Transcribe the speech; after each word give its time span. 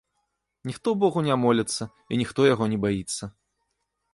Ніхто 0.69 0.93
богу 1.03 1.19
не 1.27 1.35
моліцца 1.43 1.87
і 2.11 2.19
ніхто 2.23 2.49
яго 2.53 2.65
не 2.73 2.81
баіцца. 2.87 3.23